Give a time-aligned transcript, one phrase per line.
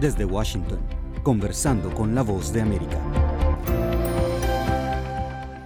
[0.00, 0.78] Desde Washington,
[1.24, 2.98] conversando con la voz de América.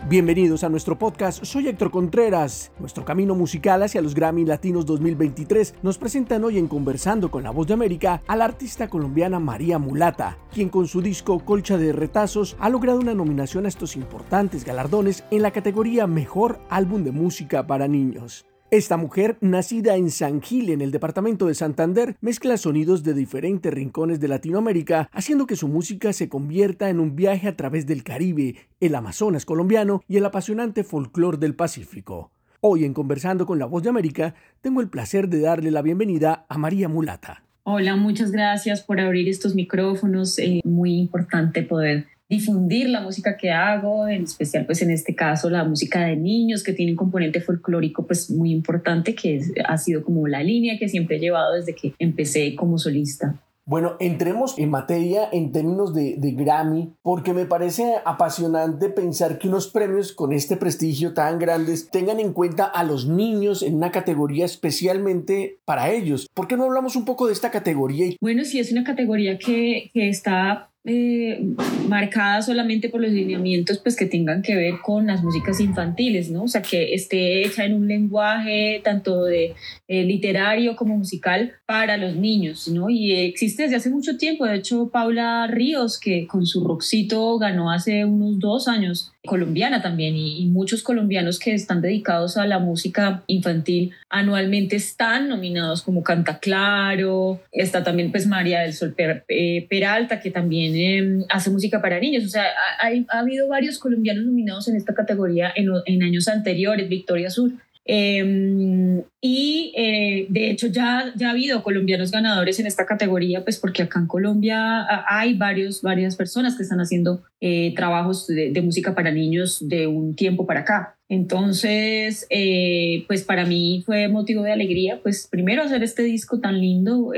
[0.08, 2.72] Bienvenidos a nuestro podcast, soy Héctor Contreras.
[2.79, 7.51] Nuestro camino musical hacia los Grammy Latinos 2023 nos presentan hoy en Conversando con la
[7.51, 11.92] Voz de América a la artista colombiana María Mulata, quien con su disco Colcha de
[11.92, 17.12] Retazos ha logrado una nominación a estos importantes galardones en la categoría Mejor Álbum de
[17.12, 18.46] Música para Niños.
[18.73, 23.71] Esta mujer, nacida en San Gil, en el departamento de Santander, mezcla sonidos de diferentes
[23.71, 28.03] rincones de Latinoamérica, haciendo que su música se convierta en un viaje a través del
[28.03, 32.30] Caribe, el Amazonas colombiano y el apasionante folclore del Pacífico.
[32.63, 36.47] Hoy en Conversando con la Voz de América, tengo el placer de darle la bienvenida
[36.49, 37.45] a María Mulata.
[37.65, 40.39] Hola, muchas gracias por abrir estos micrófonos.
[40.39, 45.51] Eh, muy importante poder difundir la música que hago, en especial pues en este caso
[45.51, 50.03] la música de niños que tiene un componente folclórico pues muy importante que ha sido
[50.03, 53.39] como la línea que siempre he llevado desde que empecé como solista.
[53.67, 59.46] Bueno, entremos en materia en términos de, de, Grammy, porque me parece apasionante pensar que
[59.46, 63.93] unos premios con este prestigio tan grandes tengan en cuenta a los niños en una
[63.93, 66.28] categoría especialmente para ellos.
[66.34, 68.17] ¿Por qué no hablamos un poco de esta categoría?
[68.20, 71.41] Bueno, sí, es una categoría que, que está eh,
[71.86, 76.42] marcada solamente por los lineamientos pues que tengan que ver con las músicas infantiles, ¿no?
[76.42, 79.55] O sea, que esté hecha en un lenguaje tanto de
[79.86, 82.91] eh, literario como musical para los niños, ¿no?
[82.91, 87.70] Y existe desde hace mucho tiempo, de hecho Paula Ríos, que con su roxito ganó
[87.70, 93.22] hace unos dos años, colombiana también, y, muchos colombianos que están dedicados a la música
[93.26, 98.94] infantil anualmente están nominados como Canta Claro, está también pues María del Sol
[99.28, 102.24] eh, Peralta, que también Em, hace música para niños.
[102.24, 102.44] O sea,
[102.80, 107.52] ha, habido varios colombianos nominados en esta categoría en, en años anteriores, Victoria Sur.
[107.84, 113.58] Em, y eh, de hecho ya, ya ha habido colombianos ganadores en esta categoría, pues
[113.58, 118.94] porque acá en Colombia hay varios, varias personas que están haciendo eh, trabajos de, música
[118.94, 120.96] para niños de un tiempo para acá.
[121.12, 126.58] Entonces, eh, pues para mí fue motivo de alegría, pues primero hacer este disco tan
[126.58, 127.11] lindo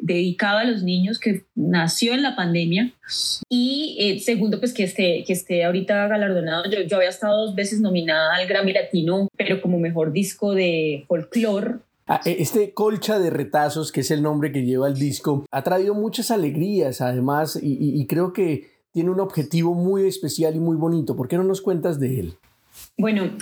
[0.00, 2.94] dedicado a los niños que nació en la pandemia
[3.50, 6.64] y segundo, pues que esté, que esté ahorita galardonado.
[6.70, 11.04] Yo, yo había estado dos veces nominada al Grammy Latino, pero como mejor disco de
[11.06, 11.74] folclore
[12.06, 15.62] ah, e, este colcha de retazos, que es el nombre que lleva el disco, ha
[15.62, 21.16] traído muchas alegrías además y, creo que tiene un objetivo muy especial y muy bonito.
[21.16, 22.34] ¿Por qué no nos cuentas de él?
[22.96, 23.36] Bueno,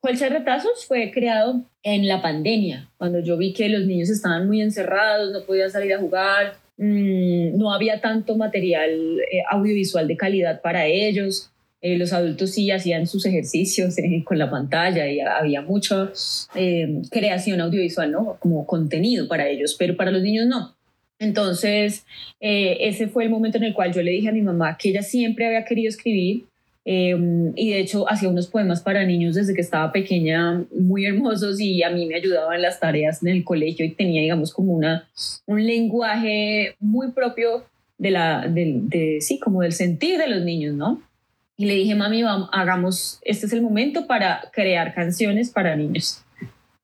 [0.00, 4.60] Colcha retazos fue creado en la pandemia, cuando yo vi que los niños estaban muy
[4.60, 8.90] encerrados, no podían salir a jugar, mm, no había tanto material
[9.20, 11.50] eh, audiovisual de calidad para ellos.
[11.80, 16.12] Eh, los adultos sí hacían sus ejercicios eh, con la pantalla y había mucha
[16.54, 18.36] eh, creación audiovisual, ¿no?
[18.40, 20.76] Como contenido para ellos, pero para los niños no.
[21.20, 22.04] Entonces,
[22.38, 25.02] ese fue el momento en el cual yo le dije a mi mamá que ella
[25.02, 26.44] siempre había querido escribir
[26.84, 31.82] y de hecho hacía unos poemas para niños desde que estaba pequeña, muy hermosos y
[31.82, 35.06] a mí me ayudaban en las tareas en el colegio y tenía, digamos, como una,
[35.46, 37.64] un lenguaje muy propio
[37.98, 41.02] de la, de, sí, como del sentir de los niños, ¿no?
[41.56, 46.22] Y le dije, mami, vamos, hagamos, este es el momento para crear canciones para niños.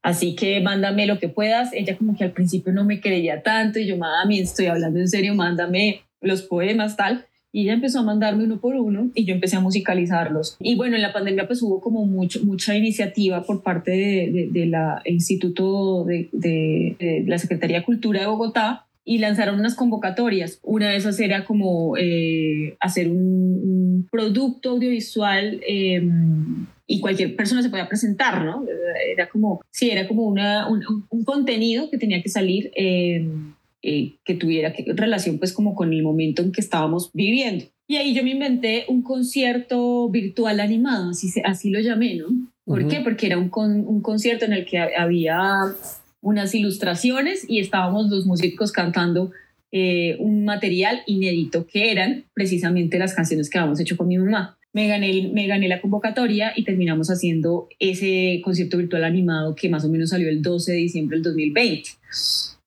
[0.03, 1.72] Así que mándame lo que puedas.
[1.72, 5.09] Ella como que al principio no me creía tanto y yo, mami, estoy hablando en
[5.09, 7.25] serio, mándame los poemas, tal.
[7.54, 10.56] Y ella empezó a mandarme uno por uno y yo empecé a musicalizarlos.
[10.59, 14.66] Y bueno, en la pandemia pues hubo como mucho, mucha iniciativa por parte del de,
[14.66, 20.59] la Instituto de, de, la Secretaría de Cultura de Bogotá y lanzaron unas convocatorias.
[20.64, 27.70] Una de esas era como eh, hacer un, producto audiovisual em, y cualquier persona se
[27.70, 28.64] podía presentar, ¿no?
[29.12, 33.53] Era como, sí, era como una, un, contenido que tenía que salir em,
[33.86, 37.66] eh, que tuviera relación pues como con el momento en que estábamos viviendo.
[37.86, 42.28] Y ahí yo me inventé un concierto virtual animado, así, así lo llamé, ¿no?
[42.64, 43.00] ¿Por qué?
[43.00, 45.38] Porque era un, un concierto en el que había
[46.22, 49.32] unas ilustraciones y estábamos los músicos cantando
[49.70, 54.56] eh, un material inédito que eran precisamente las canciones que habíamos hecho con mi mamá.
[54.72, 59.84] Me gané, me gané la convocatoria y terminamos haciendo ese concierto virtual animado que más
[59.84, 61.90] o menos salió el 12 de diciembre del 2020.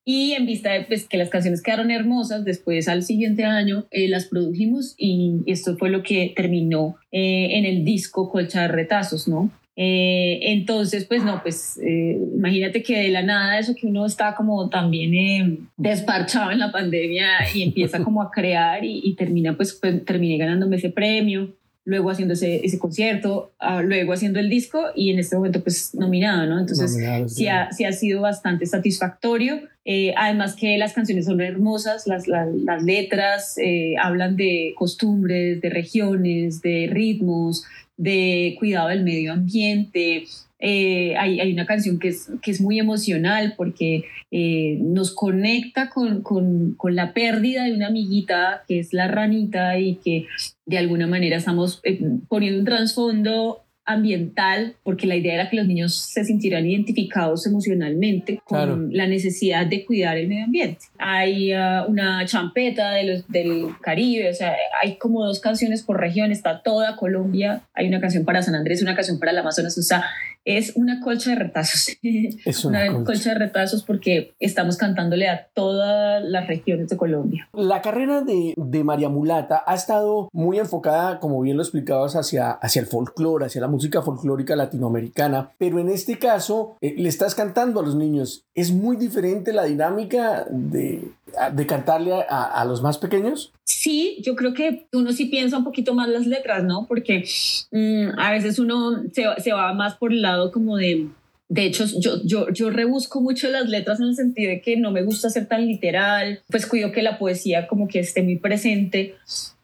[0.09, 4.07] Y en vista de pues, que las canciones quedaron hermosas, después al siguiente año eh,
[4.07, 9.27] las produjimos y esto fue lo que terminó eh, en el disco Colcha de Retazos,
[9.27, 9.51] ¿no?
[9.80, 14.33] Eh, entonces, pues no, pues eh, imagínate que de la nada eso que uno está
[14.33, 19.77] como también eh, desparchado en la pandemia y empieza como a crear y, termina, pues,
[19.80, 21.54] pues, terminé ganándome ese premio,
[21.87, 25.95] luego haciendo ese, ese concierto, ah, luego haciendo el disco y en este momento pues
[25.95, 26.59] nominado, ¿no?
[26.59, 26.97] Entonces
[27.33, 32.27] sí, ha, sí ha sido bastante satisfactorio Eh, además que las canciones son hermosas, las,
[32.27, 37.63] las, letras eh, hablan de costumbres, de regiones, de ritmos,
[37.95, 40.25] de cuidado del medio ambiente.
[40.59, 46.21] Eh, hay, hay, una canción que es, que es muy emocional porque nos conecta con,
[46.21, 50.25] con, con, la pérdida de una amiguita que es la ranita y que
[50.65, 51.81] de alguna manera estamos
[52.27, 58.42] poniendo un trasfondo ambiental, porque la idea era que los niños se sintieran identificados emocionalmente
[58.44, 60.80] con la necesidad de cuidar el medio ambiente.
[61.00, 66.00] Hay uh, una champeta de los, del Caribe, o sea, hay como dos canciones por
[66.00, 69.77] región, está toda Colombia, hay una canción para San Andrés, una canción para el Amazonas,
[69.77, 70.04] o sea,
[70.47, 71.89] es una colcha de retazos.
[72.01, 73.33] Es una, colcha.
[73.33, 77.49] de retazos porque estamos cantándole a todas las regiones de Colombia.
[77.53, 82.51] La carrera de, de María Mulata ha estado muy enfocada, como bien lo explicabas, hacia,
[82.51, 87.35] hacia el folclore, hacia la música folclórica latinoamericana, pero en este caso eh, le estás
[87.35, 88.45] cantando a los niños.
[88.55, 91.11] ¿Es muy diferente la dinámica de,
[91.51, 93.51] de cantarle a, a, los más pequeños?
[93.63, 96.85] Sí, yo creo que uno sí piensa un poquito más las letras, ¿no?
[96.88, 97.25] Porque
[97.71, 101.07] mm, a veces uno se, se va más por el lado como de...
[101.50, 104.91] De hecho, yo, yo, yo rebusco mucho las letras en el sentido de que no
[104.91, 109.15] me gusta ser tan literal, pues cuido que la poesía como que esté muy presente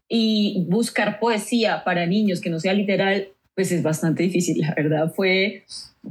[0.08, 5.12] y buscar poesía para niños que no sea literal, pues es bastante difícil, la verdad.
[5.14, 5.66] Fue,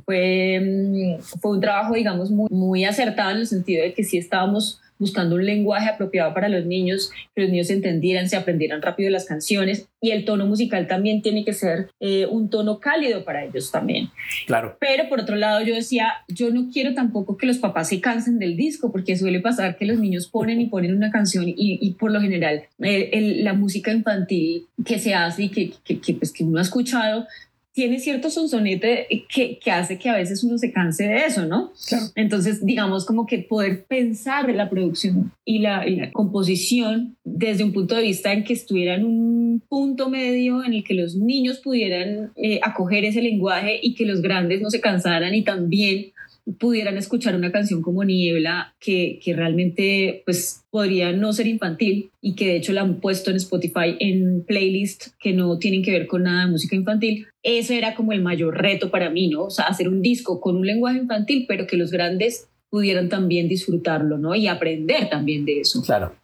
[0.04, 4.18] fue, mm, fue un trabajo, digamos, muy, muy acertado en el sentido de que sí
[4.18, 9.10] estábamos buscando un lenguaje apropiado para los niños, que los niños entendieran, se aprendieran rápido
[9.10, 13.44] las canciones y el tono musical también tiene que ser eh, un tono cálido para
[13.44, 14.10] ellos también.
[14.46, 14.76] Claro.
[14.80, 18.38] Pero por otro lado yo decía, yo no quiero tampoco que los papás se cansen
[18.38, 21.90] del disco, porque suele pasar que los niños ponen y ponen una canción y, y
[21.94, 26.32] por lo general eh, la música infantil que se hace y que, que, que, pues,
[26.32, 27.26] que uno ha escuchado
[27.74, 31.72] tiene cierto sonsonete que, que, hace que a veces uno se canse de eso, ¿no?
[32.14, 38.02] Entonces, digamos como que poder pensar la producción y la, composición desde un punto de
[38.02, 42.60] vista en que estuviera en un punto medio en el que los niños pudieran eh,
[42.62, 46.12] acoger ese lenguaje y que los grandes no se cansaran y también
[46.58, 52.34] pudieran escuchar una canción como Niebla, que, que, realmente pues, podría no ser infantil y
[52.34, 56.06] que de hecho la han puesto en Spotify en playlists que no tienen que ver
[56.06, 57.26] con nada de música infantil.
[57.42, 59.44] Ese era como el mayor reto para mí, ¿no?
[59.44, 63.48] O sea, hacer un disco con un lenguaje infantil, pero que los grandes pudieran también
[63.48, 64.34] disfrutarlo, ¿no?
[64.34, 65.82] Y aprender también de eso.
[65.82, 66.14] Claro.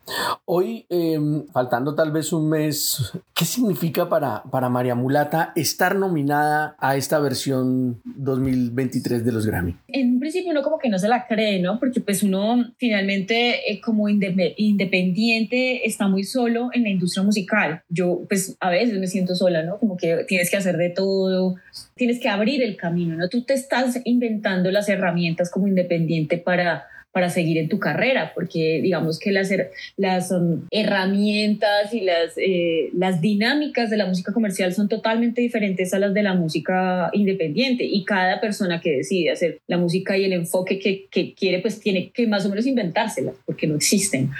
[0.44, 6.76] Hoy, em, faltando tal vez un mes, ¿qué significa para, para María Mulata estar nominada
[6.78, 9.76] a esta versión 2023 de los Grammy?
[9.88, 11.78] En un principio uno como que no se la cree, ¿no?
[11.78, 17.82] Porque pues uno finalmente eh, como independiente está muy solo en la industria musical.
[17.88, 19.78] Yo pues a veces me siento sola, ¿no?
[19.78, 21.56] Como que tienes que hacer de todo,
[21.94, 23.28] tienes que abrir el camino, ¿no?
[23.28, 26.84] Tú te estás inventando las herramientas como independiente para
[27.18, 29.50] para seguir en tu carrera, porque digamos que las,
[29.96, 35.92] las um, herramientas y las, eh, las dinámicas de la música comercial son totalmente diferentes
[35.92, 40.26] a las de la música independiente y cada persona que decide hacer la música y
[40.26, 44.30] el enfoque que, que quiere, pues tiene que más o menos inventárselas, porque no existen.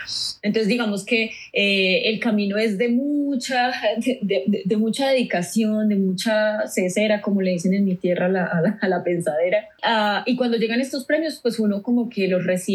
[0.42, 6.69] Entonces digamos que eh, el camino es de mucha, de, de, mucha dedicación, de mucha
[6.69, 9.66] cesera, como le dicen en mi tierra a la, a la, pensadera.
[9.82, 12.68] Ah, y cuando llegan estos premios, pues uno como que los recibe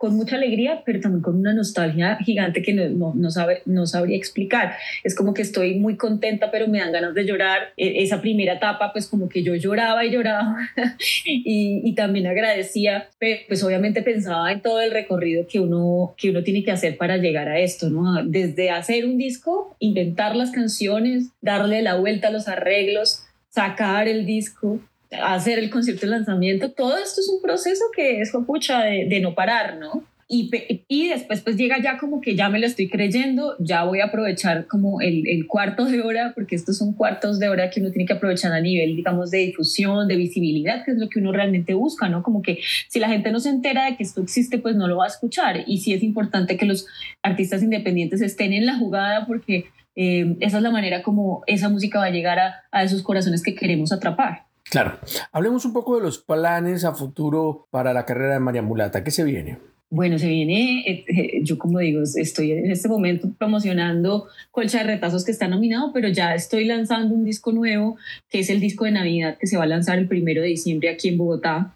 [0.00, 4.16] con mucha alegría, pero también con una nostalgia gigante que no, no, sabe, no sabría
[4.16, 4.72] explicar.
[5.04, 7.74] Es como que estoy muy contenta, pero me dan ganas de llorar.
[7.76, 10.56] E, esa primera etapa, pues como que yo lloraba y lloraba
[11.26, 13.10] y, y, también agradecía,
[13.46, 17.18] pues obviamente pensaba en todo el recorrido que uno, que uno tiene que hacer para
[17.18, 18.24] llegar a esto, ¿no?
[18.24, 24.24] Desde hacer un disco, inventar las canciones, darle la vuelta a los arreglos, sacar el
[24.24, 29.06] disco, hacer el concierto de lanzamiento, todo esto es un proceso que es pucha de,
[29.06, 30.04] de no parar, ¿no?
[30.32, 30.48] Y,
[30.86, 34.04] y, después pues llega ya como que ya me lo estoy creyendo, ya voy a
[34.04, 37.90] aprovechar como el, el, cuarto de hora, porque estos son cuartos de hora que uno
[37.90, 41.32] tiene que aprovechar a nivel, digamos, de difusión, de visibilidad, que es lo que uno
[41.32, 42.22] realmente busca, ¿no?
[42.22, 44.98] Como que si la gente no se entera de que esto existe, pues no lo
[44.98, 45.64] va a escuchar.
[45.66, 46.86] Y sí es importante que los
[47.22, 49.64] artistas independientes estén en la jugada porque
[49.96, 53.42] eh, esa es la manera como esa música va a llegar a, a esos corazones
[53.42, 54.49] que queremos atrapar.
[54.70, 54.98] Claro.
[55.32, 59.02] Hablemos un poco de los planes a futuro para la carrera de María Mulata.
[59.02, 59.58] ¿Qué se viene?
[59.92, 64.84] Bueno, se viene, eh, eh, yo como digo, estoy en este momento promocionando Colcha de
[64.84, 67.96] Retazos que está nominado, pero ya estoy lanzando un disco nuevo,
[68.28, 70.90] que es el disco de Navidad, que se va a lanzar el primero de diciembre
[70.90, 71.74] aquí en Bogotá.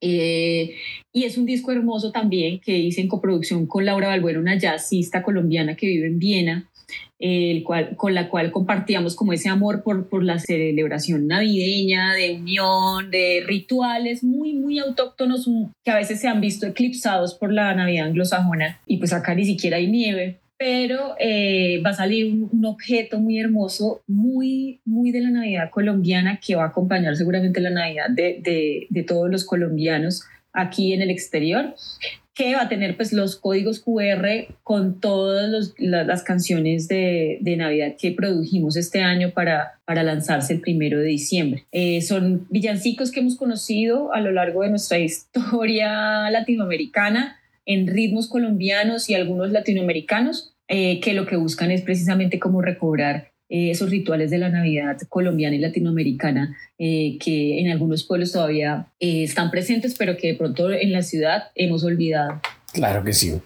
[0.00, 0.74] Eh,
[1.12, 5.22] y es un disco hermoso también que hice en coproducción con Laura Balbuena, una jazzista
[5.22, 6.68] colombiana que vive en Viena
[7.18, 12.34] el cual, con la cual compartíamos como ese amor por, por la celebración navideña, de
[12.34, 15.48] unión, de rituales muy, muy autóctonos
[15.84, 19.44] que a veces se han visto eclipsados por la Navidad anglosajona y pues acá ni
[19.44, 25.20] siquiera hay nieve, pero eh, va a salir un, objeto muy hermoso, muy, muy de
[25.20, 29.44] la Navidad colombiana, que va a acompañar seguramente la Navidad de, de, de todos los
[29.44, 31.74] colombianos aquí en el exterior
[32.34, 38.12] que va a tener pues los códigos QR con todas las canciones de, Navidad que
[38.12, 41.66] produjimos este año para, para lanzarse el primero de diciembre.
[41.70, 48.28] Eh, son villancicos que hemos conocido a lo largo de nuestra historia latinoamericana en ritmos
[48.28, 53.90] colombianos y algunos latinoamericanos eh, que lo que buscan es precisamente como recobrar eh, esos
[53.90, 59.50] rituales de la Navidad colombiana y latinoamericana eh, que en algunos pueblos todavía eh, están
[59.50, 62.40] presentes, pero que de pronto en la ciudad hemos olvidado.
[62.72, 63.38] Claro que sí.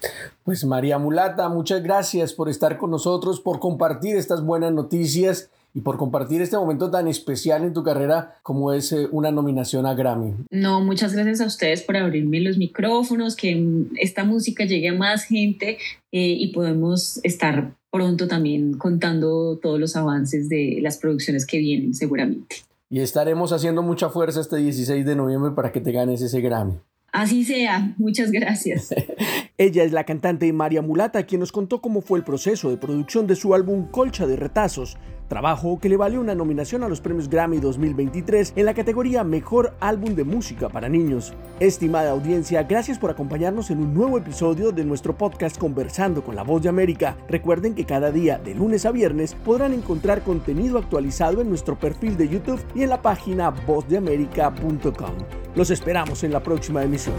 [0.44, 5.80] Pues María Mulata, muchas gracias por estar con nosotros, por compartir estas buenas noticias y
[5.80, 10.34] por compartir este momento tan especial en tu carrera como es una nominación a Grammy.
[10.52, 13.60] No, muchas gracias a ustedes por abrirme los micrófonos, que
[13.96, 15.78] esta música llegue a más gente
[16.12, 22.56] y podemos estar pronto también contando todos los avances de las producciones que vienen seguramente.
[22.90, 26.74] Y estaremos haciendo mucha fuerza este 16 de noviembre para que te ganes ese Grammy.
[27.10, 28.90] Así sea, muchas gracias.
[29.58, 33.26] Ella es la cantante María Mulata, quien nos contó cómo fue el proceso de producción
[33.26, 34.98] de su álbum Colcha de Retazos,
[35.28, 39.72] trabajo que le valió una nominación a los premios Grammy 2023 en la categoría Mejor
[39.80, 41.32] Álbum de Música para Niños.
[41.58, 46.42] Estimada audiencia, gracias por acompañarnos en un nuevo episodio de nuestro podcast Conversando con la
[46.42, 47.16] Voz de América.
[47.26, 52.18] Recuerden que cada día, de lunes a viernes, podrán encontrar contenido actualizado en nuestro perfil
[52.18, 55.14] de YouTube y en la página vozdeamerica.com.
[55.54, 57.14] Los esperamos en la próxima emisión.